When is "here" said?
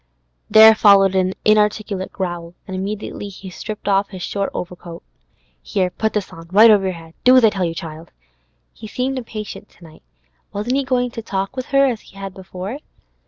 5.61-5.91